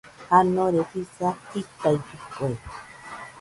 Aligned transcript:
Janore 0.29 0.81
jisa 0.91 1.27
jitaidɨkue. 1.51 2.49